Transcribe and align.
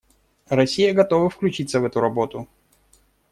Россия 0.47 0.93
готова 0.95 1.29
включиться 1.29 1.79
в 1.79 1.85
эту 1.85 1.99
работу. 1.99 2.47